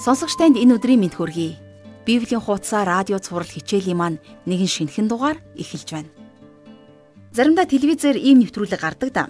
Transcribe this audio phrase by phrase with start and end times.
[0.00, 1.60] Сонсогч танд энэ өдрийн мэд хүргэе.
[2.08, 4.16] Библийн хуудасаа радио цаурал хичээлийн маань
[4.48, 6.08] нэгэн шинэхэн дугаар эхэлж байна.
[7.36, 9.28] Заримдаа телевизээр ийм нэвтрүүлэг гардаг да.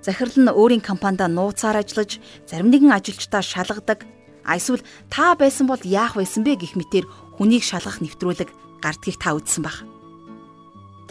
[0.00, 2.16] Захирал нь өөрийн компанида нууцаар ажиллаж,
[2.48, 4.08] зарим нэгэн ажилчдаа шалгадаг.
[4.48, 4.80] Эсвэл
[5.12, 7.04] та байсан бол яах байсан бэ гэх мэтэр
[7.36, 8.48] хүнийг шалгах нэвтрүүлэг
[8.80, 9.84] гардгийг та үзсэн баг.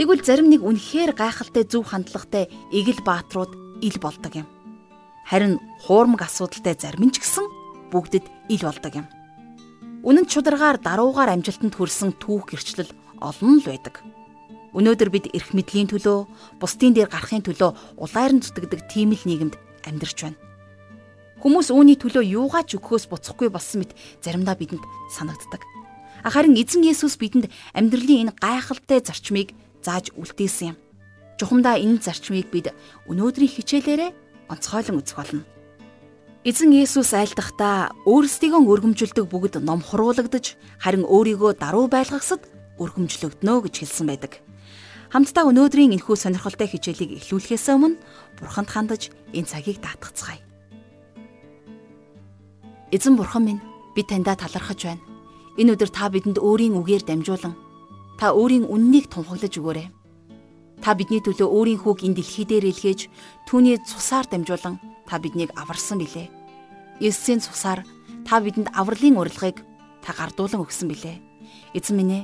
[0.01, 3.53] Тэгвэл зарим нэг үнэхээр гайхалтай зөв хандлагатай игэл бааtruуд
[3.85, 4.49] ил болдог юм.
[5.29, 7.64] Харин хуурмаг асуудалтай зарим нь ч гэсэн
[7.95, 9.07] бүгдэд ил болдог юм.
[10.03, 12.91] Үнэн чударгаар даруугаар амжилтанд хүрсэн түүх гэрчлэл
[13.23, 14.03] олон л байдаг.
[14.75, 16.27] Өнөөдөр бид эрх мэдлийн төлөө,
[16.59, 19.55] бусдын дээр гарахын төлөө улайран зүтгэдэг тийм л нийгэмд
[19.87, 20.37] амьдарч байна.
[21.39, 24.83] Хүмүүс үүний төлөө юугаа ч өгөхөөс буцахгүй болсон мэт заримдаа бидэнд
[25.15, 25.63] санагддаг.
[26.27, 30.77] Харин эзэн Есүс бидэнд амьдралын энэ гайхалтай зарчмыг зааж үлдээсэн юм.
[31.37, 32.73] Чухамдаа энэ зарчмыг бид
[33.07, 34.11] өнөөдрийн хичээлээрээ
[34.51, 35.54] онцгойлон үзэх болно.
[36.45, 42.45] Эзэн Есүс айлдахдаа өөрсдийгөө өргөмжилдэг бүгд номхруулагдаж харин өөрийгөө даруй байлгахсад
[42.77, 44.45] өргөмжлөгднө гэж хэлсэн байдаг.
[45.09, 47.97] Хамтдаа өнөөдрийн энэхүү сонирхолтой хичээлийг эхлүүлэхээс өмнө
[48.37, 50.37] Бурханд хандаж энэ цагийг даатгацгаая.
[52.93, 53.65] Эзэн Бурхан минь
[53.97, 55.01] би таньдаа талархаж байна.
[55.57, 57.57] Энэ өдөр та бидэнд өөрийн үгээр дамжуулан
[58.21, 59.89] та өөрийн үннийг тунхаглаж өгөөрэй.
[60.85, 63.09] Та бидний төлөө өөрийн хүүг энэ дэлхий дээр илгээж
[63.49, 64.77] түүний цусаар дамжуулан
[65.09, 66.34] та биднийг аварсан билээ.
[66.99, 67.83] Есүсийн цусаар
[68.23, 69.63] та бидэнд авралын урилгыг
[70.03, 71.17] та гардуулан өгсөн билээ.
[71.75, 72.13] Эзэн минь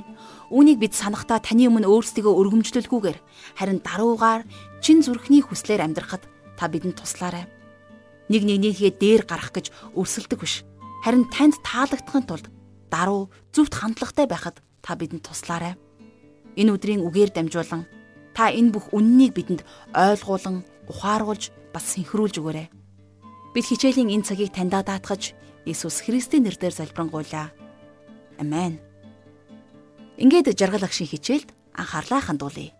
[0.50, 3.18] үүнийг бид санахдаа таны өмнө өөрсдийгөө өргөмжлөлгүйгээр
[3.58, 4.42] харин даруугаар
[4.80, 6.24] чин зүрхний хүслээр амьдрахад
[6.56, 7.44] та бидэнд туслаарай.
[8.32, 10.64] Нэг нэгнийхээ дээр гарах гэж өрсөлдөг биш.
[11.04, 12.46] Харин танд таалагдахын тулд
[12.88, 15.76] даруй зөвхт хандлагатай байхад та бидэнд туслаарай.
[16.56, 17.84] Энэ өдрийн үгээр дамжуулан
[18.32, 19.60] Та энэ бүх үннийг бидэнд
[19.92, 22.81] ойлгуулан, ухааруулж бас синхруулж өгөөрэй.
[23.52, 25.36] Бид хичээлийн энэ цагийг таньдаа даатгаж
[25.68, 27.52] Иесус Христийн нэрээр залбирanгуйлаа.
[28.40, 28.80] Амен.
[30.16, 32.72] Ингээд жаргал агшийн хичээлд анхаарлаа хандуулъя.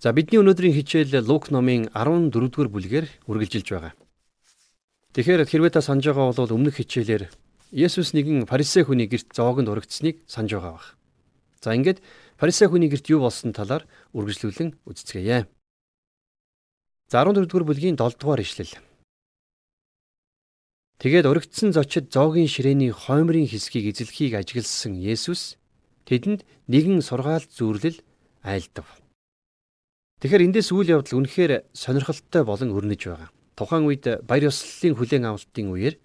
[0.00, 3.92] За бидний өнөөдрийн хичээл Лук номын 14-р бүлгээр үргэлжилж байгаа.
[5.12, 7.28] Тэгэхээр хэрвээ та санаж байгаа бол өмнөх хичээлээр
[7.68, 10.96] Есүс нэгэн фарисей хүний гэрт зоогонд урагдсныг санаж байгаа бах.
[11.60, 12.00] За ингээд
[12.40, 13.84] фарисей хүний гэрт юу болсон талаар
[14.16, 15.57] үргэлжлүүлэн үздэцгээе.
[17.08, 18.68] За 14 дугаар бүлгийн 7 дугаар ишлэл.
[21.00, 25.56] Тэгээд өргөцсөн зочид зоогийн ширээний хоймрын хэсгийг эзлэхийг ажигласан Есүс
[26.04, 28.04] тэдэнд нэгэн сургаалт зүүрлэл
[28.44, 28.84] айлдав.
[30.20, 33.32] Тэгэхээр эндээс үйл явдал үнэхээр сонирхолтой болон өрнөж байгаа.
[33.56, 35.96] Тухайн үед баяр ёслолын хүлээн авалтын үеэр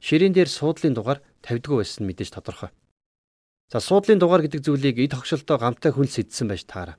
[0.00, 2.72] ширээн дээр суудлын дугаар тавьдгүй байсан мэдээж тодорхой.
[3.68, 6.96] За суудлын дугаар гэдэг зүйлийг эд хогшилтоо гамтай хүн сэдсэн байж таараа.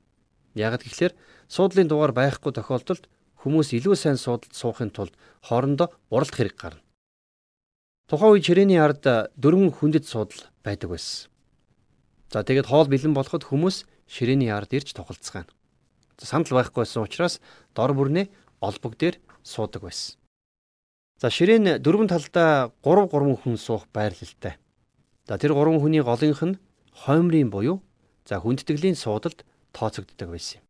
[0.54, 1.16] Ягд гэхлээр
[1.48, 3.08] суудлын дугаар байхгүй тохиолдолд
[3.42, 5.14] хүмүүс илүү сайн суудалд суухын тулд
[5.46, 6.82] хоорондоо уралдах хэрэг гарна.
[8.08, 9.04] Тухайн үе чирээний ард
[9.36, 11.30] дөрвөн хүндэт суудал байдаг байсан.
[12.32, 15.52] За тэгээд хоол бэлэн болоход хүмүүс ширээний ард ирж тоглолцгаана.
[16.18, 17.40] Сандал байхгүй байсан учраас
[17.76, 18.26] дор бүрнээ
[18.60, 20.18] олбог дээр суудаг байсан.
[21.20, 24.58] За ширээн дөрвөн талдаа 3 3 хүн суух байрлалтай.
[25.28, 26.58] За тэр гурван хүний голынх нь
[27.04, 27.82] хоймрын буюу
[28.24, 30.64] за хүндэтгэлийн суудалд тооцогддог байсан юм.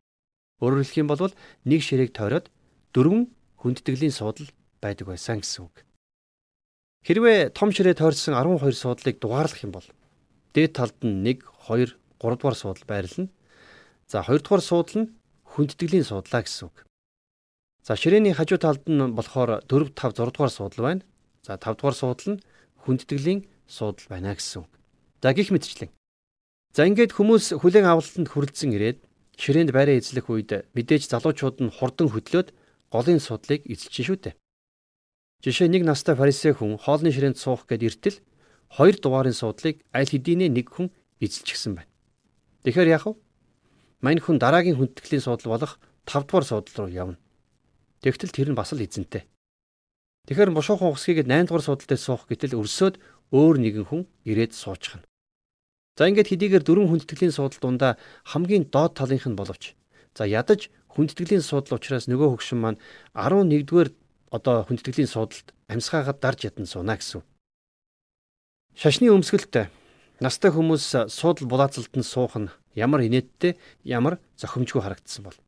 [0.61, 1.33] Өөрөөр хэлэх юм бол
[1.65, 2.51] нэг ширээг тойроод
[2.95, 3.29] дөрвөн
[3.61, 4.49] хүндэтгэлийн суудал
[4.81, 5.85] байдаг байсан гэсэн үг.
[7.07, 9.87] Хэрвээ том ширээ тойрсон 12 суудлыг дугаарлах юм бол
[10.55, 13.31] дээд талд нь 1 2 3 дугаар суудал байрлана.
[14.07, 15.11] За 2 дугаар суудал нь
[15.47, 16.77] хүндэтгэлийн суудлаа гэсэн үг.
[17.87, 21.03] За ширээний хажуу талд нь болохоор 4 5 6 дугаар суудал байна.
[21.47, 22.43] За 5 дугаар суудал нь
[22.85, 24.73] хүндэтгэлийн суудал байна гэсэн үг.
[25.23, 25.91] За гих мэтчлэн.
[26.75, 28.99] За ингээд хүмүүс хүлэн авалтанд хүрэлцэн ирээд
[29.39, 32.49] ширээнд байраа эзлэх үед мэдээж залуучууд нь хурдан хөдлөөд
[32.93, 34.35] голын судлыг эзэлж шүү дээ.
[35.45, 38.19] Жишээ нэг настай фарисей хүн хоолны ширээнд суух гээд иртэл
[38.75, 40.91] хоёр дугаарын суудлыг аль хэдийнэ нэг хүн
[41.23, 41.91] эзэлчихсэн байна.
[42.65, 43.15] Тэгэхээр яах вэ?
[44.03, 47.19] Мань хүн дараагийн хүндэтгэлийн суудал болох 5 дугаар суудал руу явна.
[48.03, 49.31] Тэгтэл тэр нь бас л эзэнтэй.
[50.27, 52.99] Тэгэхээр бушуухан ухсгийг 8 дугаар суудал дээр суух гэтэл өрсөөд
[53.31, 55.05] өөр нэгэн хүн ирээд суучхна.
[55.99, 57.93] За ингээд хэдийгээр дөрвөн хүндэтгэлийн суудал дундаа
[58.23, 59.75] хамгийн доод талынх нь боловч
[60.15, 62.83] за ядаж хүндэтгэлийн суудал учраас нөгөө хөгшин маань
[63.15, 63.95] 11-р
[64.35, 67.23] одоо хүндэтгэлийн суудалд амьсгаагаад дарж ядсан сууна гэсэн.
[68.75, 69.71] Шашны өмсгөлт
[70.19, 73.55] настай хүмүүс суудал булаацалтанд суух нь ямар инээдтэй
[73.87, 75.39] ямар зохимжгүй харагдсан бол.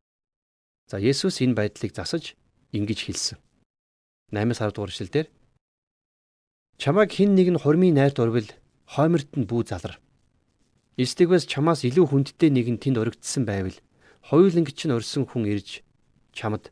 [0.87, 2.38] За Есүс энэ байдлыг засаж
[2.70, 3.38] ингэж хэлсэн.
[4.31, 5.26] 8-10 дугаар эшлэлдэр
[6.79, 8.49] Чамайг хэн нэг нь хурмын найрт урвил
[8.87, 9.99] хойморт нь бүү залар.
[10.94, 13.76] Эстэгвэс чамаас илүү хүндтэй нэг нь тэнд өргөдсөн байвал
[14.28, 15.81] хоёуланг чинь өрсөн хүн ирж
[16.37, 16.70] чамд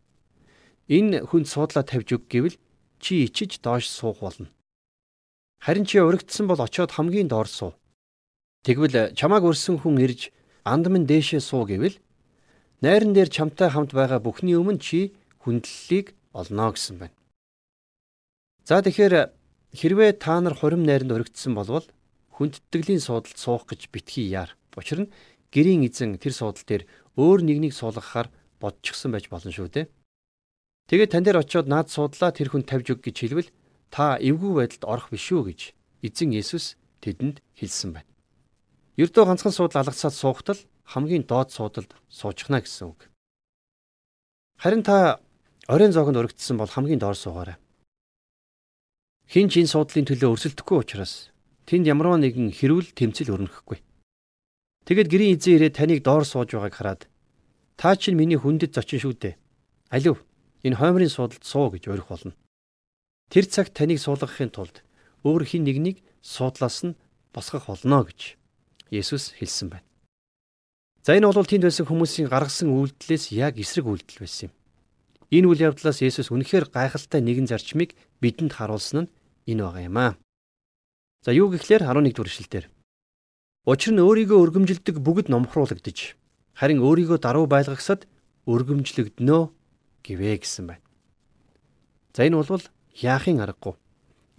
[0.88, 2.56] энэ хүнд суудлаа тавьж өг гэвэл
[3.00, 4.48] чи ичиж доош суух болно.
[5.60, 7.72] Харин чи урагдсан бол очиод хамгийн доор суу.
[8.64, 10.30] Тэгвэл чамааг өрсөн хүн ирж
[10.64, 11.98] анд минь дээшээ суу гэвэл
[12.80, 17.16] найран дээр чамтай хамт байгаа бүхний өмнө чи хүндлэлийг олно гэсэн байна.
[18.64, 19.34] За тэгэхээр
[19.74, 21.86] хэрвээ та нар хурим найранд өргөдсөн болвол
[22.36, 24.54] хүндтгэлийн суудалд суух гэж битгий яар.
[24.78, 25.12] Учир нь
[25.54, 26.82] гэрийн эзэн тэр суудал дээр
[27.16, 28.28] өөр нэгнийг суулгахаар
[28.60, 29.86] бодчихсон байж болно шүү дээ.
[30.88, 33.50] Тэгээд тань дээр очиод наад суудлаа тэр хүн тавьж өг гэж хэлвэл
[33.92, 35.60] та эвгүй байдалд орох биш үү гэж
[36.04, 38.10] эзэн Есүс тэдэнд хэлсэн байна.
[38.96, 43.08] Ердөө ганцхан суудал алгацаад суухтал хамгийн доод суудалд суучихна гэсэн үг.
[44.58, 45.20] Харин та
[45.68, 47.56] оройн зоогонд өргөдсөн бол хамгийн доор суугаарай.
[49.28, 51.28] Хин ч энэ суудлын төлөө өрсөлдөхгүй учраас
[51.68, 53.78] тэнд ямарваа нэгэн хэрүүл тэмцэл өрнөхгүй.
[54.88, 57.02] Тэгэд гэрийн эзэн ирээд таныг доор сууж байгааг хараад
[57.76, 59.36] та чинь миний хүндэд зочин шүү дээ.
[59.92, 60.24] Алив
[60.64, 62.32] энэ хоймрын суудалд суу гэж өрөх болно.
[63.28, 64.80] Тэр цагт таныг суулгахын тулд
[65.28, 66.96] өөр хин нэгнийг суудлаас нь
[67.36, 68.40] босгох болно гэж
[68.88, 69.84] Есүс хэлсэн байна.
[71.04, 74.56] За энэ бол тэнд байсан хүмүүсийн гаргасан үйлдэлээс яг эсрэг үйлдэл байсан юм.
[75.28, 77.92] Энэ үйл явдлаас Есүс үнэхээр гайхалтай нэгэн зарчмыг
[78.24, 79.12] бидэнд харуулсан нь
[79.52, 80.12] энэ байгаа юм аа.
[81.20, 82.64] За юу гэхлээр 11 дугаар эшлэлдэр.
[83.68, 86.16] Учир нь өөрийгөө өргөмжилдэг бүгд номхруулагдж
[86.56, 88.08] харин өөрийгөө даруй байлгахсад
[88.48, 89.52] өргөмжлөгднө
[90.00, 90.84] гэвэ гэсэн байна.
[92.16, 92.64] За энэ бол
[92.96, 93.76] яахын аргагүй.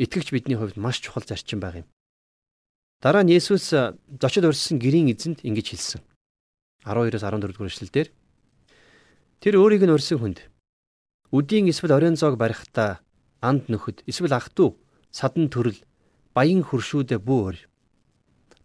[0.02, 1.88] Итгэгч бидний хувьд маш чухал зарчим баг юм.
[3.06, 3.70] Дараа нь Есүс
[4.18, 6.02] зочид урьдсан гэрийн эзэнд ингэж хэлсэн.
[6.90, 8.10] 12-оос 14 дугаар эшлэлдэр
[9.46, 10.42] Тэр өөрийг нь урьсан хүнд
[11.30, 13.06] үдийн эсвэл оройн зоог барихтаа
[13.46, 14.78] анд нөхөд эсвэл ах トゥ
[15.14, 15.78] садан төрөл
[16.34, 17.69] баян хөршүүдэ бүү өр.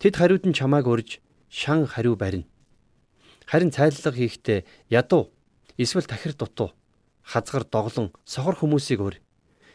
[0.00, 2.48] Тэд хариуд нь чамааг урьж шан хариу барина.
[3.46, 5.30] Харин цайллага хийхдээ ядуу
[5.76, 6.72] эсвэл тахир дутуу
[7.22, 9.16] хазгар доглон сохор хүмүүсийг өр.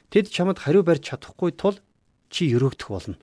[0.10, 1.78] Тэд чамд хариу барьж чадахгүй тул
[2.30, 3.18] чи өрөөгдөх болно.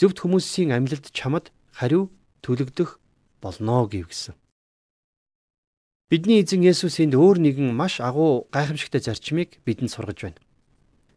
[0.00, 2.12] Зөвхт хүмүүсийн амьлалд чамд хариу
[2.44, 3.00] төлөгдөх
[3.40, 4.34] болно гэв гисэн.
[6.12, 10.40] Бидний эзэн Есүс энд өөр нэгэн маш агуу гайхамшигтай зарчмыг бидэнд сургаж байна.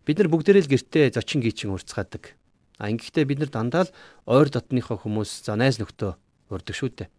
[0.07, 2.39] Бид нар бүгдээрээ л гэртээ зочин гීчин урцгаадаг.
[2.77, 3.95] А ингэхдээ бид нар дандаа л
[4.27, 6.11] ойр дотныхоо хүмүүс за найз нөхдөө
[6.51, 7.09] урддаг шүү дээ.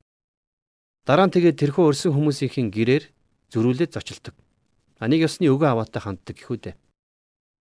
[1.07, 3.05] Дараа нь тэгээд тэрхүү өрсөн хүмүүсийн гэрээр
[3.55, 4.35] зөрүүлээд зочилдог.
[5.01, 6.75] А нэг ёсны өгөө аваатай ханддаг гэхүү дээ.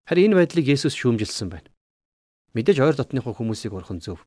[0.08, 1.68] Харин энэ байдлыг Есүс шүүмжилсэн байна.
[2.54, 4.22] Мэдээж ойр дотныхоо хүмүүсийг урхан зөв.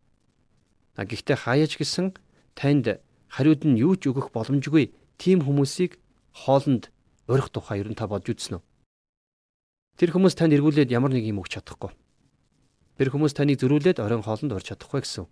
[0.96, 2.16] А гэхдээ хаяаж гисэн
[2.56, 3.00] танд
[3.32, 6.00] хариуд нь юу ч өгөх боломжгүй тийм хүмүүсийг
[6.34, 6.90] хоолнд
[7.28, 8.64] урих тухай ер нь та бодж үзсэн үү?
[9.98, 11.92] Тэр хүмүүс танд эргүүлээд ямар нэг юм өгч чадахгүй.
[12.98, 15.26] Тэр хүмүүс таныг зөрүүлээд оройн хоолнд орж чадахгүй гэсэн.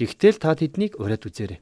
[0.00, 1.60] Гэхдээ л та тэднийг ураад үзээрэй.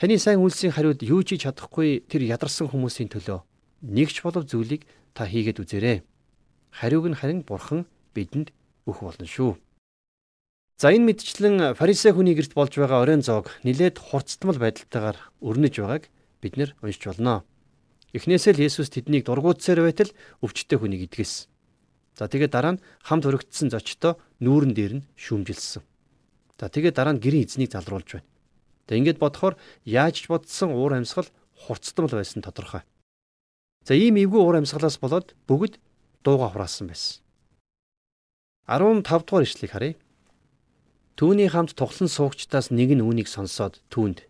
[0.00, 3.44] Таны сайн үйлсийн хариуд юу ч хийж чадахгүй тэр ядарсан хүмүүсийн төлөө
[3.84, 6.02] нэгч болов зүйлийг та хийгээд үзээрэй.
[6.72, 7.84] Хариуг нь харин бурхан
[8.16, 8.50] бидэнд
[8.88, 9.52] өгөх болно шүү.
[10.80, 16.04] За энэ мэдчлэн фарисей хүний гэрт болж байгаа оройн зоог нилээд хурцтмал байдалтайгаар өрнөж байгааг
[16.42, 17.46] бид нэр уншиж болно.
[18.10, 20.10] Эхнээсээ л Есүс тэднийг дургуутсаар байтал
[20.42, 21.53] өвчтөе хүнийг идгэсэн.
[22.14, 25.82] За тэгээд дараа нь хамт өргөцсөн зочдоо нүүрэн дээр нь шүүмжилсэн.
[26.58, 28.28] За тэгээд дараа нь гэрийн эзнийг залруулж байна.
[28.86, 31.26] Тэгээд ингээд бодохоор яаж ч бодсон уур амьсгал
[31.58, 32.86] хурцтмал байсан тодорхой.
[33.82, 35.82] За ийм эвгүй уур амьсгалаас болоод бүгд
[36.22, 37.18] дууга хураасан байсан.
[38.70, 39.94] 15 дугаар ишлэгийг харъя.
[41.18, 44.24] Түүний хамт тухлан суугчдаас нэг нь үүнийг сонсоод түүнд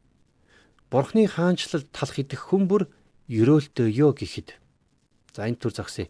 [0.95, 2.87] Бурхны хаанчлалд талах идэх хүн бүр
[3.27, 4.55] ерөөлтөө ёо гэхэд
[5.35, 6.07] за энэ төр загсъя.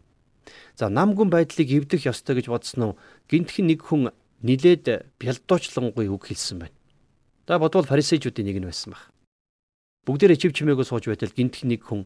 [0.76, 2.98] За намгүн байдлыг эвдэх ёстой гэж бодсон уу?
[3.30, 4.10] Гинтхэн нэг хүн
[4.42, 6.76] нилээд бялдуучлангуй үг хэлсэн байна.
[7.48, 9.08] За бодвол фарисеучүүдийн нэг нь байсан баг.
[10.04, 12.04] Бүгдээрээ чив чимээгөө сууж байтал гинтхэн нэг хүн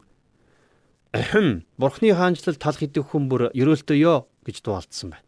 [1.11, 5.25] ахим бурхны хаанчлал талх идэх хүн бүр ерөөлтөө ёо гэж дуалдсан байна.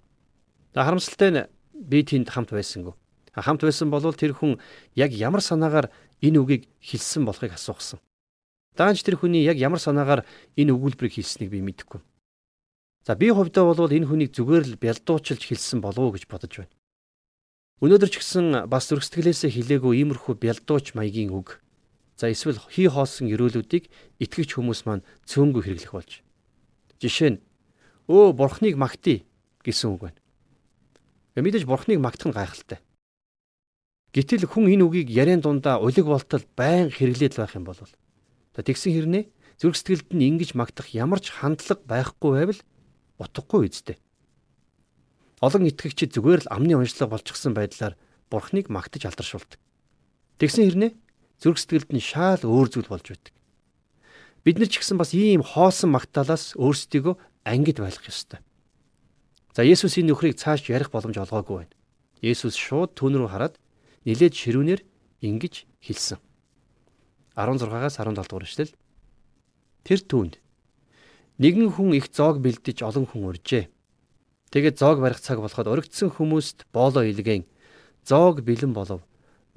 [0.75, 2.93] За харамсалтай нь би тэнд хамт байсангүй.
[3.35, 4.59] Хамт байсан бол тэр хүн
[4.95, 5.91] яг ямар санаагаар
[6.21, 7.99] энэ үгийг хэлсэн болохыг асуусан.
[8.77, 10.23] Даанч тэр хүний яг ямар санаагаар
[10.55, 11.99] энэ өгүүлбэрийг хийснийг би мэдэхгүй.
[13.01, 16.73] За би хувьдаа бол энэ хүнийг зүгээр л бялдуучилж хэлсэн болов уу гэж бодож байна.
[17.81, 21.57] Өнөөдөр ч гэсэн бас зөрсгөлээсээ хилээгүй иймэрхүү бялдууч маягийн үг.
[22.13, 23.89] За эсвэл хий хоосон өрөөлүүдийг
[24.21, 26.21] итгэгч хүмүүс маань цөөнгөө хэрэглэх болж.
[27.01, 27.41] Жишээ нь
[28.05, 29.25] өө бурхныг магтъя
[29.65, 30.19] гэсэн үг байна.
[31.41, 32.79] Мэдээж бурхныг магтах нь гайхалтай.
[34.13, 37.81] Гэтэл хүн энэ үгийг яриан дундаа улиг болтол байн хэрэглээд байх юм бол
[38.53, 39.23] тэгсэн хэрнээ
[39.57, 42.61] зүрх сэтгэлд нь ингэж магтах ямар ч хандлага байхгүй байвал
[43.21, 43.97] утгагүй үсттэй.
[45.41, 47.93] Олон итгэгчид зүгээр л амны уншлага болчихсон байдлаар
[48.33, 49.59] Бурхныг магтаж алдаршуулдаг.
[50.41, 50.91] Тэгсэн хэрнээ
[51.37, 53.33] зүрх сэтгэлд нь шаал өөр зүйл болж байдаг.
[54.41, 58.41] Бид нар ч гэсэн бас ийм хоосон магтаалаас өөрсдийгөө ангид байлгах ёстой.
[59.53, 61.75] За Есүс энэ нөхрийг цааш ярих боломж олгоогүй байна.
[62.25, 63.61] Есүс шууд түүн рүү хараад
[64.05, 64.81] нилээд ширүүнээр
[65.21, 66.17] ингэж хэлсэн.
[67.37, 68.73] 16-аас 17 дугаар эшлэл.
[69.85, 70.40] Тэр түүнд
[71.41, 73.65] нэгэн хүн их зоог бэлдэж олон хүн урьжээ.
[74.53, 77.49] Тэгээд зоог барих цаг болоход оригдсон хүмүүст боолоо илгээн
[78.05, 79.01] зоог бэлэн болов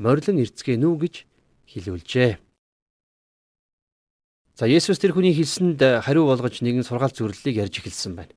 [0.00, 1.14] морилон эрцгээ нүү гэж
[1.68, 2.40] хэлүүлжээ.
[4.56, 8.32] За Есүс тэр хүний хэлсэнд хариу болгож нэгэн сургаалт зөвлөлийг ярьж эхэлсэн байна.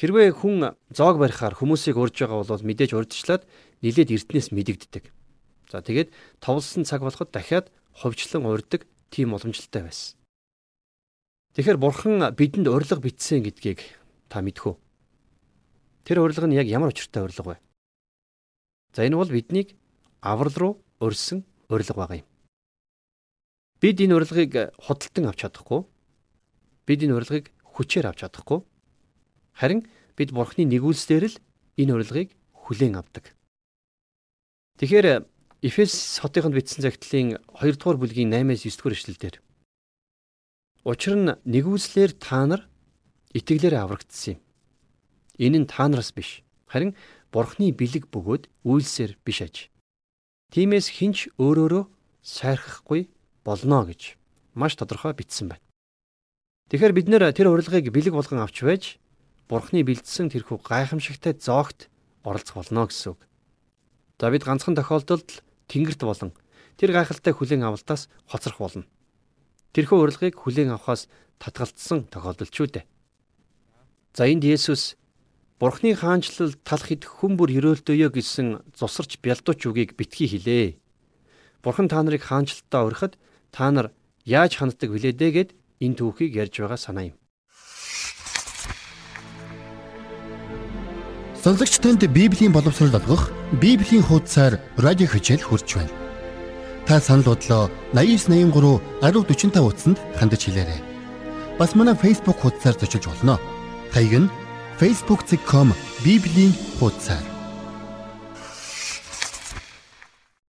[0.00, 3.42] Хэрвээ хүн зоог барихаар хүмүүсийг урьж байгаа бол мэдээж урьдчлаад
[3.82, 5.04] нилээд эртнээс мэдэгддэг.
[5.72, 10.14] За тэгээд товлсон цаг болоход дахиад ховжлон урьдаг тийм уламжлалтай байсан.
[11.56, 13.80] Тэгэхээр бурхан бидэнд урилга битсэн гэдгийг
[14.28, 14.76] та мэдхүү.
[16.04, 17.56] Тэр урилга нь яг ямар учиртай урилга вэ?
[18.92, 19.72] За энэ бол биднийг
[20.20, 22.28] аврал руу урьсан урилга байгаа юм.
[23.80, 25.88] Бид энэ урилгыг худалдан авч чадахгүй.
[26.84, 28.60] Бид энэ урилгыг хүчээр авч чадахгүй.
[29.56, 31.40] Харин бид бурхны нэгүүлсээр л
[31.80, 33.32] энэ урилгыг хүлээн авдаг.
[34.76, 35.24] Тэгэхээр
[35.64, 39.45] Эфес хотынд бичсэн загтлын 2 дугаар бүлгийн 8-аас 9 дугаар эшлэлдэр
[40.86, 42.62] Учир нь нэгүүлслэр та нар
[43.34, 44.40] итгэлээр аврагдсан юм.
[45.42, 46.46] Энэ нь та нараас биш.
[46.70, 46.94] Харин
[47.34, 49.56] бурхны бэлэг бөгөөд үйлсээр биш аж.
[50.54, 51.90] Тимээс хинч өөрөөрөө
[52.22, 53.10] сайрхахгүй
[53.42, 54.14] болно гэж
[54.54, 55.64] маш тодорхой бичсэн байна.
[56.70, 58.84] Тэгэхээр бид нэр тэр урилгыг бэлэг болгон авч байж
[59.46, 61.86] Бурхны бэлдсэн тэрхүү гайхамшигтай зоогт
[62.26, 63.22] оролцох болно гэсэн үг.
[64.18, 66.34] За бид ганцхан тохиолдолд тэнгэрт болон
[66.74, 68.90] тэр гайхалтай хүлээн авалтаас хоцрох болно.
[69.76, 71.04] Тэрхүү урилгыг хүлээн авахаас
[71.36, 72.80] татгалцсан тохиолдол ч үү.
[74.16, 74.96] За энд Есүс
[75.60, 80.80] Бурхны хаанчлал талах хэд хүн бүр өрөөлтөөё гэсэн зусарч бялдууч үгийг битгий хэлээ.
[81.60, 83.20] Бурхан та нарыг хаанчлалтаа урихад
[83.52, 83.92] та нар
[84.24, 85.50] яаж ханддаг вүлээ дээ гэд
[85.84, 87.16] энэ түүхийг ярьж байгаа санаа юм.
[91.36, 93.28] Сонсогч танд Библийн боловсрол олгох
[93.60, 96.05] Библийн хуудасаар радио хичээл хурж байна.
[96.86, 100.80] Та санал бодлоо 8983 1045 утсанд хандаж хэлээрэй.
[101.58, 103.42] Бас манай Facebook хуудасаар зочилж болно.
[103.90, 104.30] Хаяг нь
[104.78, 105.74] facebook.com
[106.06, 107.26] библийн хуудасаар.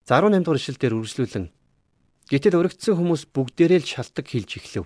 [0.05, 1.45] За 18 дугаар ишлэлээр үргэлжлүүлэн
[2.29, 4.85] Гэтэл өргөцсөн хүмүүс бүгдээрээ л шалтак хилж эхлэв.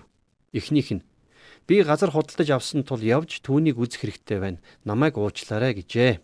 [0.56, 1.04] Эхнийх нь
[1.68, 4.62] би газар худалдаж авсан тул явж түүнийг үзэх хэрэгтэй байна.
[4.88, 6.16] Намайг уучлаарай гэжээ.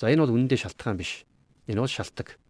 [0.00, 1.28] За энэ бол үнэндээ шалтгаан биш.
[1.68, 2.40] Энэ бол шалтак.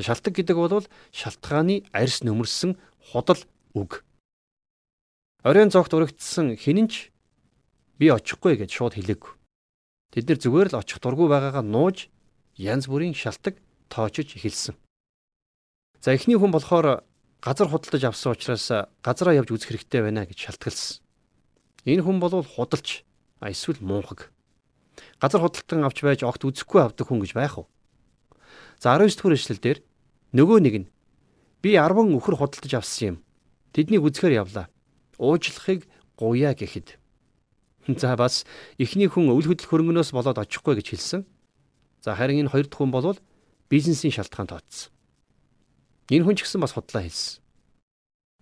[0.00, 2.76] Шалтак гэдэг бол шалтгааны арьс нөмөрсөн
[3.12, 3.40] худал
[3.76, 4.04] үг.
[5.44, 7.12] Оройн цогт өргөцсөн хинэнч
[8.00, 9.32] би очихгүй гэж шууд хэлээгүү.
[10.12, 12.10] Тэд нар зүгээр л очих дургүй байгаагаа нууж
[12.58, 13.56] янз бүрийн шалтак
[13.88, 14.74] тоочж эхэлсэн.
[16.00, 17.04] За эхний хүн болохоор
[17.40, 18.68] газар худалдаж авсан учраас
[19.04, 21.00] газараа явж үзэх хэрэгтэй байна гэж шалтгалсан.
[21.84, 23.04] Энэ хүн бол худалч
[23.40, 24.32] эсвэл муухаг.
[25.20, 27.68] Газар худалдан авч байж огт үзэхгүй авдаг хүн гэж байх уу?
[28.80, 29.78] За 19 дэх эшлэл дээр
[30.36, 30.90] нөгөө нэг нь
[31.62, 33.16] би 10 өхөр худалдаж авсан юм.
[33.74, 34.66] Тэднийг үзэхээр явлаа.
[35.18, 36.98] Уучлахыг гуяа гэхэд.
[38.00, 38.46] За бас
[38.78, 41.22] эхний хүн өвөл хөдөл хөрөнгнөөс болоод очихгүй гэж хэлсэн.
[42.00, 43.18] За харин энэ хоёр дахь хүн бол
[43.68, 44.92] бизнесийн шалтгаан тооцсон.
[46.10, 47.42] Энэ хүн ч гэсэн бас худлаа хэлсэн.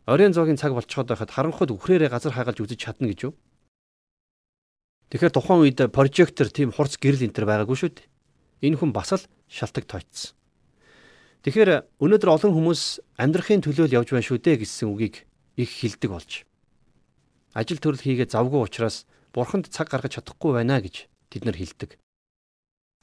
[0.08, 3.36] Оройн зоогийн цаг болцоход байхад харанхуйд үхрээрээ газар хаагалж үзэж чадна гэж юу?
[5.12, 8.08] Тэгэхээр тухайн үед прожектор тийм хурц гэрэл энтер байгаагүй шүү дээ.
[8.72, 10.32] Энэ хүн бас л шалтак тооцсон.
[11.46, 12.82] Тэгэхээр өнөөдөр олон хүмүүс
[13.14, 15.22] амьдрахын төлөө л явж байна шүү дээ гэсэн үгийг
[15.54, 16.42] их хилдэг болж.
[17.54, 21.94] Ажил төрөл хийгээ завгүй учраас бурханд цаг гаргаж чадахгүй байна гэж тэд нар хэлдэг.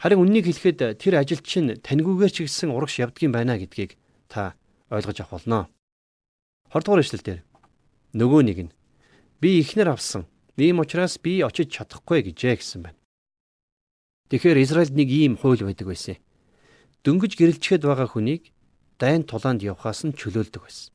[0.03, 3.95] Харин үннийг хэлэхэд тэр ажилч нь таньгүйгээр ч гэсэн урагш явдгийн байна гэдгийг
[4.27, 4.59] та
[4.91, 5.71] ойлгож авах болно.
[6.75, 7.41] 20 дугаар эшлэл дээр
[8.19, 8.75] нөгөө нэг нь
[9.39, 10.27] би ихнэр авсан.
[10.59, 12.99] Ийм учраас би очиж чадахгүй гэжээ гэсэн байна.
[14.31, 16.19] Тэгэхээр Израильд нэг ийм хууль байдаг байсан.
[17.05, 18.49] Дөнгөж гэрэлчгээд байгаа хүнийг
[18.97, 20.89] дайн тулаанд явхаас нь чөлөөлдөг байсан.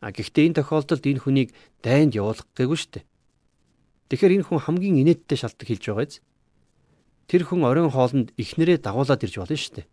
[0.00, 1.48] А гэхдээ энэ тохиолдолд энэ хүнийг
[1.84, 3.04] дайнд явуулах гээгүй дээ.
[4.08, 6.24] Тэгэхээр энэ хүн хамгийн инээдтэй шалтгаан хэлж байгаа биз?
[7.28, 9.86] Тэр хүн оройн хоолнд ихнэрээ дагуулад ирж болно дээ.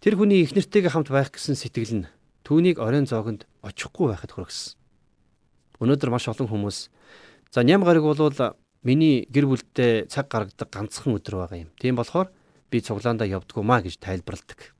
[0.00, 2.08] Тэр хүний их нэртэйгээ хамт байх гэсэн сэтгэл нь
[2.44, 4.76] түүнийг оройн зоогонд очихгүй байхад хүргэсэн.
[5.80, 6.78] Өнөөдөр маш олон хүмүүс
[7.52, 8.32] за ням гараг бол
[8.84, 11.70] миний гэр бүлтэй цаг гаргадаг ганцхан өдөр байгаа юм.
[11.80, 12.28] Тийм болохоор
[12.70, 14.76] би цуглаандаа явдггүй маа гэж тайлбарладаг.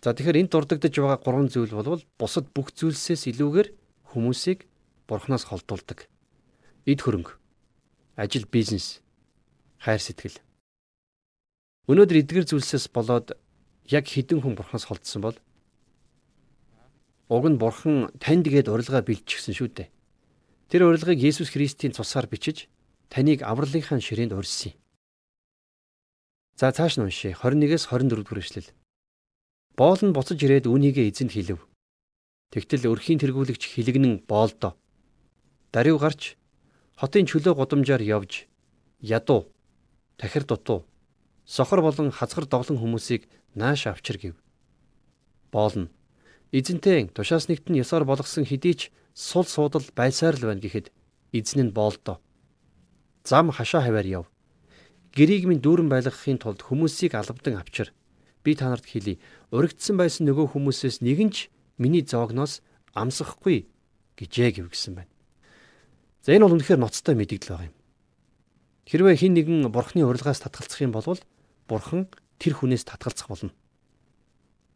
[0.00, 3.68] За тэгэхээр энд дурддагдж байгаа гурван зүйл бол бусад бүх зүйлсээс илүүгээр
[4.16, 4.64] хүмүүсийг
[5.04, 6.08] бурхнаас холдуулдаг.
[6.88, 7.36] Эд хөрөнгө,
[8.16, 9.04] ажил, бизнес,
[9.76, 10.40] хайр сэтгэл.
[11.84, 13.36] Өнөөдөр эдгэр зүйлсээс болоод
[13.92, 15.36] яг хідэн хүн бурхнаас холдсон бол
[17.28, 19.88] уг нь бурхан танд гээд урилга бэлтчихсэн шүү дээ.
[20.72, 22.72] Тэр урилгыг Есүс Христийн цусаар бичиж
[23.12, 24.79] таныг авралынхаа ширээнд урьсан.
[26.56, 27.34] За цааш нь уншъя.
[27.34, 28.68] 21-с 24 дугаар эшлэл.
[29.76, 31.60] Боол нь буцаж ирээд үнийгээ эзэнд хэлв.
[32.50, 34.74] Тэгтэл өрхийн тэргүүлэгч хилэгнэн боолдоо.
[35.70, 36.34] Дарив гарч
[36.98, 38.50] хотын чөлөө гудамжаар явж
[39.00, 39.48] ядуу,
[40.18, 40.84] тахир дутуу,
[41.46, 44.34] сохор болон хазгар доглон хүмүүсийг нааш авчир гэв.
[45.54, 45.92] Боол нь
[46.52, 48.80] эзэнтэй тушаас нэгт нь ёсоор болгосон хэдий ч
[49.14, 50.90] сул суудал байсаар л байна гэхэд
[51.32, 52.18] эзэн нь боолдоо.
[53.24, 54.24] Зам хашаа хаваар яв.
[55.10, 57.90] Гэрийг минь дүүрэн байлгахын тулд хүмүүсийг албадан авчир.
[58.46, 59.18] Би та нарт хэлий.
[59.50, 61.50] Урагдсан байсан нөгөө хүмүүсээс нэгэн ч
[61.82, 62.62] миний зоогноос
[62.94, 63.66] амсахгүй
[64.14, 65.12] гэжээ гэв гисэн байна.
[66.22, 67.76] За энэ бол үнэхээр ноцтой мэдэгдэл байгаа юм.
[68.86, 71.18] Хэрвээ хин нэгэн бурхны урилгаас татгалзах юм бол
[71.66, 72.06] бурхан
[72.38, 73.52] тэр хүнээс татгалзах болно.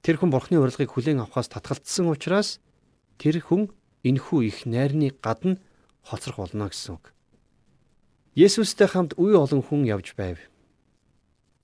[0.02, 2.58] Тэр хүн бурхны урилгыг хүлээн авахаас татгалцсан учраас
[3.22, 3.70] тэр хүн
[4.02, 5.62] энхүү их найрны гадна
[6.02, 7.13] хоцрох болно гэсэн үг.
[8.34, 10.42] Есүстэй хамт үе олон хүн явж байв.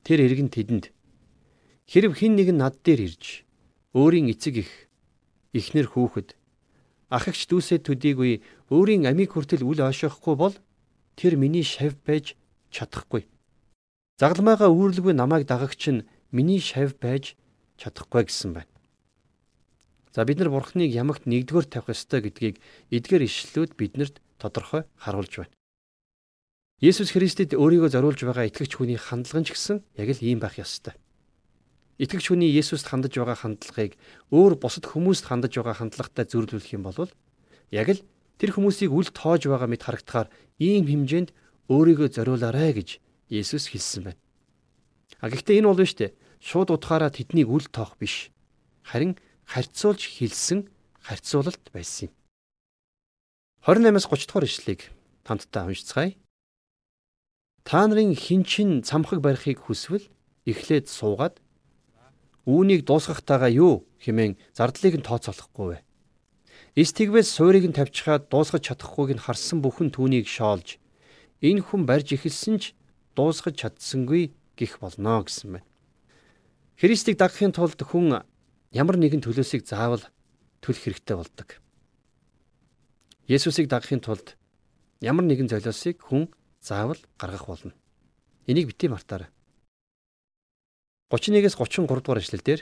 [0.07, 0.95] Тэр иргэн тэдэнд
[1.91, 3.43] хэрв хин нэг нь над дээр ирж
[3.91, 4.71] өөрийн эцэг их
[5.50, 6.39] эхнэр хүүхэд
[7.11, 10.55] ахагч дүүсээ төдийгүй өөрийн амийг хүртэл үл ойшоохгүй бол
[11.19, 12.39] тэр миний шав байж
[12.71, 13.27] чадахгүй.
[14.23, 17.35] Загламайгаа үүрлгүй намайг дагагч нь миний шав байж
[17.83, 18.71] чадахгүй гэсэн байна.
[20.15, 22.62] За бид нар бурхныг ямагт нэгдүгээр тавих ёстой гэдгийг
[22.95, 25.55] эдгээр ишлэлүүд биднэрт тодорхой харуулж байна.
[26.81, 30.97] Есүс Христэд өөрийгөө зориулж байгаа итгэгч хүний хандлага ч гэсэн яг л ийм байх ёстой.
[32.01, 34.01] Итгэгч хүний Есүст хандаж байгаа хандлагыг
[34.33, 37.13] өөр бусад хүмүүст хандаж байгаа хандлагатай зөрүүлүүлэх юм бол
[37.69, 38.01] яг л
[38.41, 41.37] тэр хүмүүсийг үл тоож байгаа мэт харагдахаар ийм хэмжээнд
[41.69, 42.97] өөрийгөө зориулаарай гэж
[43.29, 44.21] Есүс хэлсэн байна.
[45.21, 46.17] А гэхдээ энэ бол биш үү?
[46.41, 48.33] Шууд утгаараа тэднийг үл тоох биш.
[48.89, 50.65] Харин харьцуулж хэлсэн
[51.05, 52.13] харьцуулалт байсан юм.
[53.69, 54.83] 28-аас 30 дугаар ишлэгийг
[55.28, 56.17] хамтдаа уншицгаая.
[57.71, 60.11] Та нарын хинчин цамхаг барихыг хүсвэл
[60.43, 61.39] эхлээд суугаад
[62.43, 65.78] үүнийг дуусгахтайгаа юу хэмээн зардлыг нь тооцоолохгүй вэ?
[66.75, 70.83] Эс тэгвээс суурийг нь тавьчихаад дуусгаж чадахгүйг нь харсан бүхэн түүнийг шоолж
[71.39, 72.75] энэ хүн барьж эхэлсэн ч
[73.15, 75.71] дуусгаж чадсангүй гих болно гэсэн байна.
[76.75, 78.26] Христийг дагахын тулд хүн
[78.75, 80.02] ямар нэгэн төлөөсийг заавал
[80.59, 81.63] төлөх хэрэгтэй болдог.
[83.30, 84.35] Есүсийг дагахын тулд
[84.99, 87.73] ямар нэгэн золиосыг хүн заавал гаргах болно.
[88.47, 89.29] Энийг бити мартаарай.
[91.11, 92.61] 31-ээс 33 дугаар эшлэлдэр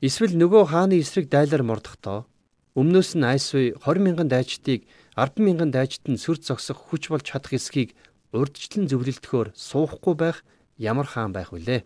[0.00, 2.24] Эсвэл нөгөө хааны эсрэг дайлаар мордохдоо
[2.72, 7.52] өмнөөс нь айсвэ 20 мянган дайчдыг 10 мянган дайчид нь сүр зогсох хүч болж чадах
[7.52, 7.92] эсхийг
[8.32, 10.40] урдчлан зөвлөлтөхөөр суухгүй байх
[10.78, 11.84] ямар хаан байх вүлээ.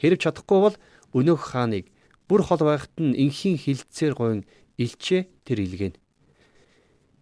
[0.00, 0.76] Хэрв чадахгүй бол
[1.12, 1.92] өнөөх хааныг
[2.24, 4.40] бүр хол байхад нь инхийн хилцээр гойн
[4.78, 5.94] илчээ тэр илгэн.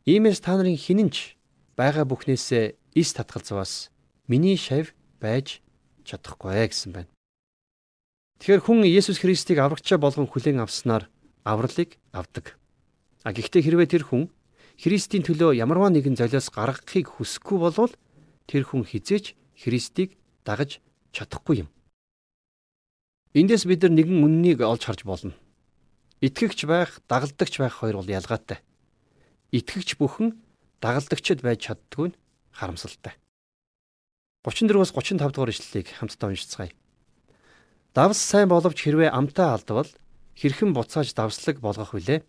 [0.06, 1.37] Иймээс та нарын хинэнч
[1.78, 3.94] байгаа бүхнээсээ эс татгалзваас
[4.26, 4.90] миний шав
[5.22, 5.62] байж
[6.02, 7.10] чадахгүй гэсэн байна.
[8.42, 11.06] Тэгэхээр хүн Есүс Христийг аврагчаа болгон хүлээн авснаар
[11.46, 12.58] авралыг авдаг.
[13.22, 14.26] А гэхдээ хэрвээ тэр хүн
[14.78, 17.94] Христийн төлөө ямарваа нэгэн золиос гаргахыг хүсэхгүй болвол
[18.46, 20.78] тэр хүн хизээч Христийг дагаж
[21.10, 21.68] чадахгүй юм.
[23.34, 25.34] Эндээс бид нар нэгэн үннийг олж харж болно.
[26.22, 28.62] Итгэгч байх, дагалдагч байх хоёр бол ялгаатай.
[29.50, 30.38] Итгэгч бүхэн
[30.82, 32.18] дагалдагчд байж чаддгүй нь
[32.54, 33.14] харамсалтай.
[34.46, 36.72] 34-өөс 35 дугаар ишлэлийг хамтдаа уншицгаая.
[37.94, 39.90] Давс сайн боловч хэрвээ амтаа алдвал
[40.38, 42.22] хэрхэн буцааж давслаг болгох вүлээ?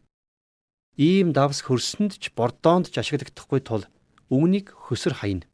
[0.98, 3.86] Ийм давс хөрсөнд ч бордоонд ч ашиглагдахгүй тул
[4.34, 5.46] үгнийг хөсөр хайна.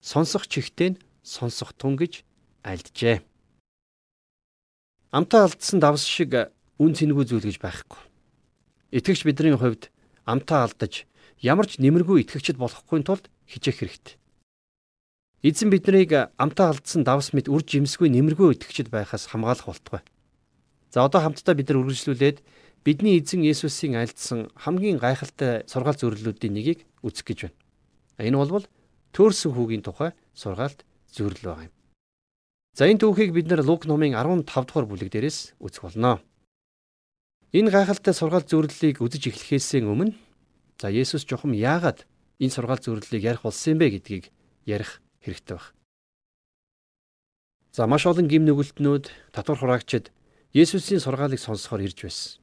[0.00, 2.24] Сонсох чихтэй нь сонсох тун гэж
[2.64, 3.20] альджээ.
[5.12, 6.50] Амтаа алдсан давс шиг
[6.80, 8.00] үн цэнгүй зүйл гэж байхгүй.
[8.96, 9.92] Итгэгч бидний хувьд
[10.24, 11.06] амтаа алдаж
[11.42, 14.16] ямар ч нэмэргүй итгэгчд болохгүй тулд хичээх хэрэгтэй.
[15.44, 20.02] Эзэн биднийг амтаа алдсан давс мэт үр жимсгүй нэмэргүй итгэгчд байхаас хамгаалах болтугай.
[20.90, 22.40] За одоо хамтдаа бид нар үргэлжлүүлээд
[22.82, 27.58] бидний эзэн Есүсийн альдсан хамгийн гайхалтай сургаал зөвлөлүүдийн нэгийг үзэх гэж байна.
[28.32, 28.66] Энэ бол
[29.12, 31.74] төөрсөн хүүгийн тухай сургаалт зөвлөл байгаа юм.
[32.72, 36.24] За энэ түүхийг бид нар Лук номын 15 дугаар бүлэг дээрээс үзэх болно.
[37.52, 40.25] Энэ гайхалтай сургаал зөвлөлийг үзэж эхлэхээс өмнө
[40.80, 42.04] за Есүс жохом яагаад
[42.40, 44.24] энэ сургаал зөвлөлийг ярих болсон юм бэ гэдгийг
[44.64, 45.72] ярих хэрэгтэй баг.
[47.72, 50.12] За маш олон гим нүгэлтнүүд татвар хураагчид
[50.52, 52.40] Есүсийн сургаалыг сонсохоор ирж байсан.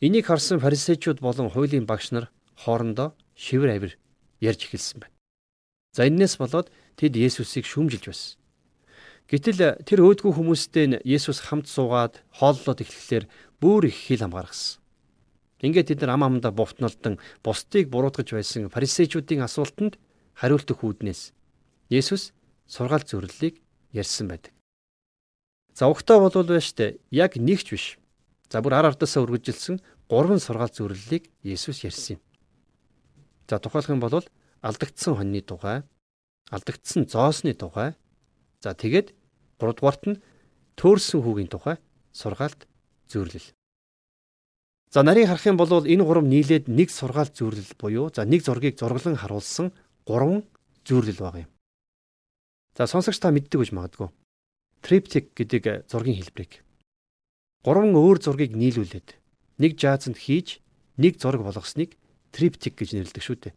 [0.00, 3.92] Энийг харсан фарисеучуд болон хуулийн багш нар хоорондоо шивэр авир
[4.40, 5.16] ярьж эхэлсэн байна.
[5.92, 8.36] За энээс болоод тэд Есүсийг шүүмжилж байсан.
[9.28, 13.24] Гэтэл тэр өөдгүү хүмүүстэй нь Есүс хамт суугаад хооллоод эхлэхлээр
[13.60, 14.79] бүр их хил хамгааргасан.
[15.60, 20.00] Ингээд тэд нар ам амдаа бовтнолдон бусдыг буруутгаж байсан фарисеучуудын асуултанд
[20.32, 21.36] хариулт өгөх үүднээс
[21.92, 22.32] Есүс
[22.64, 23.60] сургаал зөвлөлийг
[23.92, 24.54] ярьсан байдаг.
[25.76, 27.98] За угтаа болвол байж тээ яг нэгч биш.
[28.48, 32.20] За бүр ар ардаасаа үргэлжилсэн гурван сургаал зөвлөлийг Есүс ярьсан юм.
[33.50, 34.24] За тухайлах юм бол
[34.62, 35.82] алдагдсан хоньны тухай,
[36.48, 37.98] алдагдсан зоосны тухай,
[38.62, 39.12] за тэгээд
[39.58, 40.20] гуравдугаарт нь
[40.78, 41.76] төөрсөн хүүгийн тухай
[42.12, 42.64] сургаалт
[43.08, 43.44] зөвлөл.
[44.90, 48.74] За нарийн харах юм бол энэ гурав нийлээд нэг сургаалт зөвлөл буюу за нэг зургийг
[48.74, 49.70] зурглан харуулсан
[50.02, 50.42] гурван
[50.82, 51.50] зөвлөл байгаа юм.
[52.74, 54.10] За сонсогч та мэддэг гэж магадгүй.
[54.82, 56.66] Триптик гэдэг зургийн хэлбэрийг
[57.62, 59.14] гурван өөр зургийг нийлүүлээд
[59.62, 60.58] нэг жаазанд хийж
[60.98, 61.94] нэг зураг болгосныг
[62.34, 63.54] триптик гэж нэрлэдэг шүү дээ.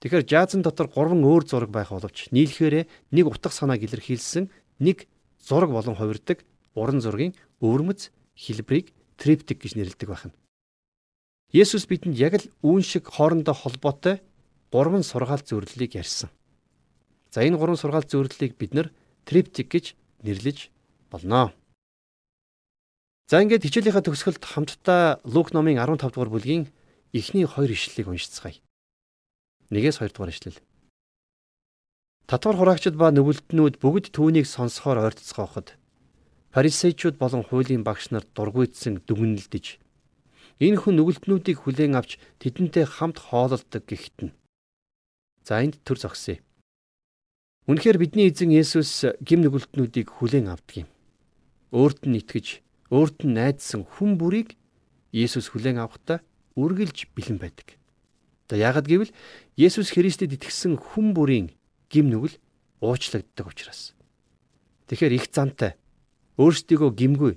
[0.00, 4.48] Тэгэхээр жаазан дотор гурван өөр зураг байх боловч нийлэхээр нэг утга санааг илэрхийлсэн
[4.80, 5.04] нэг
[5.36, 8.08] зураг болон хувирдаг уран зургийн өвөрмөц
[8.40, 10.32] хэлбэрийг триптик гэж нэрлэдэг байна.
[11.52, 14.24] Есүс бидэнд яг л үүн шиг хоорондоо холбоотой
[14.72, 16.32] гурван сургаал зөвлөлийг ярьсан.
[17.28, 18.88] За энэ гурван сургаал зөвлөлийг бид нар
[19.28, 19.92] триптик гэж
[20.24, 20.72] нэрлэж
[21.12, 21.52] болно.
[23.28, 26.72] За ингээд хичээлийнхаа төгсгөлд хамтдаа Лук номын 15 дугаар бүлгийн
[27.12, 28.56] эхний хоёр ишлэлийг уншицгаая.
[29.68, 30.56] Нэгээс хоёр дугаар ишлэл.
[32.24, 35.76] Татвар хураагчид ба нүгэлтнүүд бүгд түүнийг сонсохоор ойртцооход
[36.52, 39.81] фарисеучуд болон хуулийн багш нар дургуйтсан дүгнэлдэж
[40.62, 44.30] Энэ хүн нүгэлтнүүдийг хүлээн авч тэдэнтэй хамт хоололдог гихтэн.
[45.42, 46.38] За энд төр зогсъё.
[47.66, 50.88] Үнэхээр бидний эзэн Есүс гим нүгэлтнүүдийг хүлээн авдаг юм.
[51.74, 52.62] Өөрт нь итгэж,
[52.94, 54.54] өөрт нь найдсан хүн бүрийг
[55.10, 56.22] Есүс хүлээн авахдаа
[56.54, 57.74] үргэлж бэлэн байдаг.
[58.46, 59.10] За яагад гэвэл
[59.58, 61.58] Есүс Христэд итгэсэн хүн бүрийн
[61.90, 62.38] гим нүгэл
[62.78, 63.98] уучлагддаг учраас.
[64.86, 65.74] Тэгэхээр их зантай
[66.38, 67.34] өөрсдийгөө гимгүй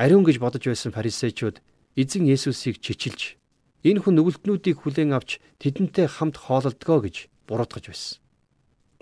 [0.00, 1.60] ариун гэж бодож байсан фарисеучуд
[1.94, 3.38] эзэн Есүсийг чичилж
[3.86, 8.18] энэ хүн нүгэлтнүүдийг хүлээн авч тэдэнтэй хамт хоололдгоо гэж буруутгаж байсан.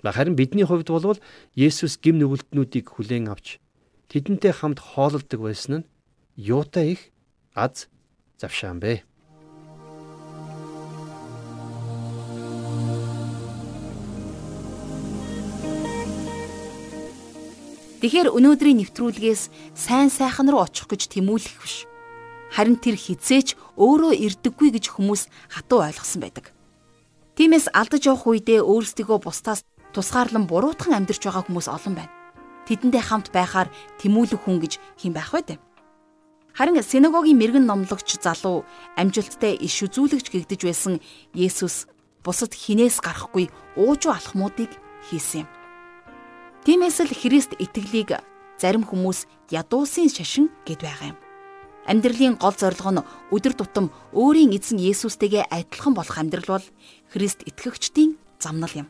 [0.03, 1.17] Харин бидний хувьд бол
[1.57, 3.57] Есүс гим нүгэлтнүүдийг хүлээн авч
[4.13, 5.87] тэдэнтэй хамт хоололдог байсан нь
[6.37, 7.01] юутай их
[7.55, 7.89] аз
[8.37, 9.01] завшаан бэ.
[18.03, 19.47] Тэгэхээр өнөөдрийн нэвтрүүлгээс
[19.79, 21.87] сайн сайхан руу очих гэж тэмүүлэх биш
[22.53, 26.53] харин тэр хизээч өөрөө ирдэггүй гэж хүмүүс хатуу ойлгосон байдаг.
[27.33, 32.13] Тиймээс алдаж явах үедээ өөрсдийгөө бусдаас тусгаарлан буруутхан амьдарч байгаа хүмүүс олон байна.
[32.69, 35.57] Тэдэндээ хамт байхаар тэмүүлэх хүн гэж хэн байх вэ?
[36.53, 38.61] Харин синагогийн мэрэгэн номлогч залуу
[38.93, 41.01] амжилттай иш үзүүлэгч гэгдэж байсан
[41.33, 41.89] Есүс
[42.21, 44.69] бусад хинээс гарахгүй уужуу алхмуудыг
[45.09, 45.49] хийсэн юм.
[46.63, 48.21] Тиймээс л Христ итгэлийг
[48.61, 51.22] зарим хүмүүс ядуусын шашин гэд байгаа юм.
[51.83, 56.65] Амьдралын гол зорилго нь өдөр тутам өөрийн эзэн Есүстэйгээ адилхан болох амьдрал бол
[57.11, 58.87] Христ итгэгчдийн замнал юм.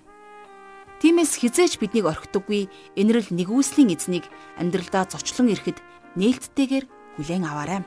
[1.01, 4.29] Тиймээс хизээч биднийг орхидоггүй энэрл нэгүслийн эзнийг
[4.61, 5.81] амьдралдаа зочлон ирэхэд
[6.15, 6.85] нээлттэйгээр
[7.17, 7.81] хүлээн аваарай.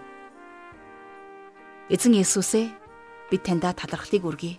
[1.87, 2.67] Эзэн Есүсээ
[3.31, 4.59] бид таньда талархлыг өргөе.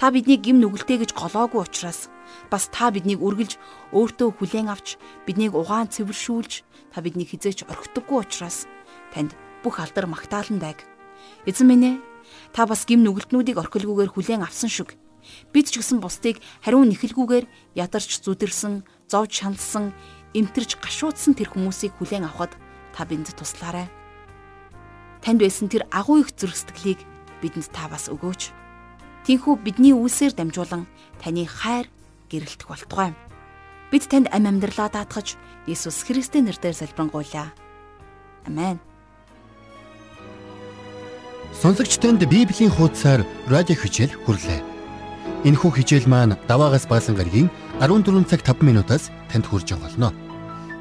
[0.00, 2.08] Та биднийг гим нүгэлтэй гэж голоогүй учраас
[2.48, 3.60] бас та биднийг үргэлж
[3.92, 4.96] өөртөө хүлээн авч
[5.28, 6.64] биднийг угаан цэвэршүүлж
[6.96, 8.64] та биднийг хизээч орхидоггүй учраас
[9.12, 10.84] танд бүх алдар магтаалан байг.
[11.46, 11.96] Эзэн минь ээ
[12.52, 14.98] та бас гим нүгэлтнүүдийг орхилгүйгээр хүлээн авсан шиг.
[15.54, 17.46] Бид ч гэсэн бусдыг хариу нэхэлгүйгээр
[17.78, 19.94] ядарч зүдэрсэн, зовж шаналсан,
[20.34, 22.58] эмтэрж гашуудсан тэр хүмүүсийг хүлээн авахд
[22.90, 23.86] та бидэнд туслаарай.
[25.22, 27.00] Танд байсан тэр агуу их зүрх сэтгэлийг
[27.38, 28.50] бидэнд та бас өгөөч.
[29.22, 30.90] Тинхүү бидний үлсээр дамжуулан
[31.22, 31.86] таны хайр
[32.26, 33.14] гэрэлтэх болтугай.
[33.94, 35.38] Бид танд ам амьдралаа даатгаж
[35.70, 37.54] Иесус Христийн нэрээр залбирanгуйлаа.
[38.50, 38.82] Амен.
[41.60, 44.60] Сонсогч танд Библийн хуудасаар радио хичээл хүрлээ.
[45.44, 50.14] Энэхүү хичээл маань даваагаас баасан гарагийн 14 цаг 5 минутаас танд хүрж болно.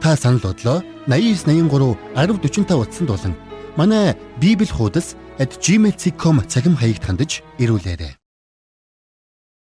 [0.01, 3.33] Та санал бодлоо 8983 1045 утсанд болон
[3.75, 8.20] манай Библи хуудас @gmail.com цахим хаягт хандаж ирүүлээрэй.